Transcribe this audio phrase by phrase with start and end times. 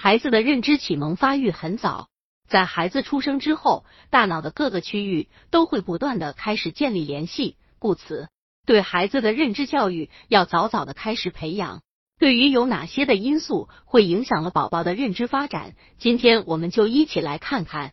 [0.00, 2.06] 孩子的认知启蒙发育很早，
[2.48, 8.28] 在孩子出生之后，大脑的各个区域都会不断的开始建立联系，故此
[8.64, 11.82] 对孩子的认知教育要早早的开始培养。
[12.16, 17.90] 对于有哪些的因素会影响了宝宝的认知发展，今天我们就一起来看看。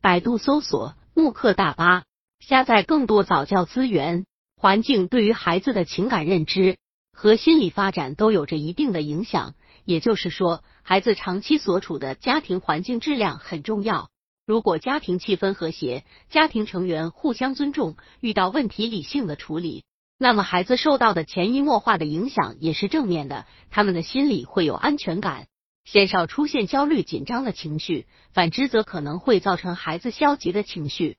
[0.00, 2.04] 百度搜索慕课大巴，
[2.38, 4.26] 下载更多早教资源。
[4.56, 6.78] 环境对于孩子的情感认知
[7.14, 9.54] 和心理发展都有着一定的影响。
[9.86, 14.10] 也就是说，孩子长期所处的家庭环境质量很重要。
[14.46, 19.84] 如果家庭气氛和谐，家庭成员互相尊重，遇到问题理性的处理，
[20.18, 23.46] 那么孩子受到的潜移默化的影响也是正面的。
[23.70, 25.48] 他们的心里会有安全感，
[25.84, 28.06] 鲜少出现焦虑紧张的情绪。
[28.32, 31.16] 反之，则可能会造成孩子消极的情绪。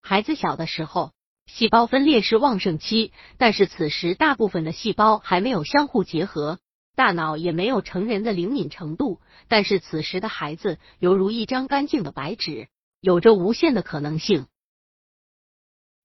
[0.00, 1.12] 孩子小的时候，
[1.46, 6.58] 细胞分裂是旺盛期，但是此时大部分的细胞还没有相互结合。
[6.96, 12.68] 大脑也没有成人的灵敏程度，但是此时的孩子犹如一张干净的白纸，
[13.00, 14.46] 有着无限的可能性。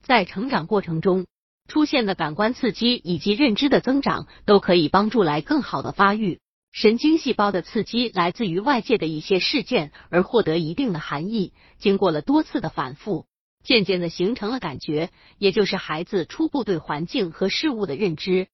[0.03, 1.27] 在成长过程中
[1.67, 6.39] 出现的感官刺激以及认知的增长，都可以帮助来更好的发育。
[6.71, 11.53] 神经细胞的刺激来自于外界的一些事件，而获得一定的含义。
[11.77, 13.27] 经过了多次的反复，
[13.63, 18.47] 渐渐的形成了感觉，也就是孩子初步对环境和事物的认知。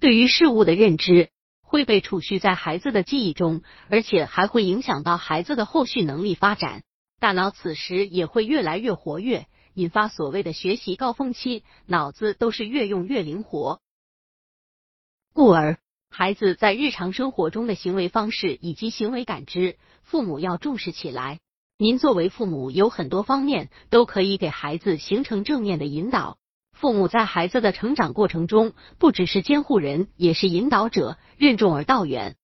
[0.00, 6.82] 对于事物的认知会被储蓄在孩子的记忆中，而且还会影响到孩子的后续能力发展。
[7.20, 13.80] 大脑此时也会越来越活跃，引发所谓的学习高峰期，脑子都是越用越灵活。
[15.32, 15.78] 故而，
[16.10, 21.38] 孩子在日常生活中的行为方式以及行为感知，父母要重视起来。
[21.82, 26.38] 您作为父母，有很多方面都可以给孩子形成正面的引导。
[26.70, 32.36] 父母在孩子的成长过程中，不只是监护人，也是引导者，任重而道远。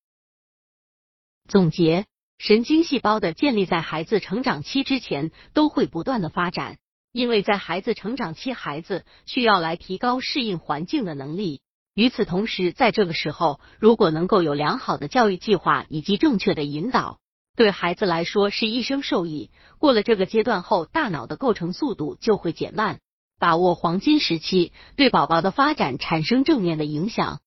[1.49, 2.07] 总结：
[2.39, 6.79] 神经细胞的建立在孩子成长期之前都会不断的发展，
[7.13, 11.61] 因为在孩子成长期，孩子需要来提高适应环境的能力。
[11.95, 17.21] 与此同时，在这个时候，如果能够有良好的教育计划以及正确的引导，
[17.59, 19.51] 对孩子来说是一生受益。
[19.79, 23.01] 过了这个阶段后，大脑的构成速度就会减慢。
[23.41, 27.41] 把握黄金时期，对宝宝的发展产生正面的影响。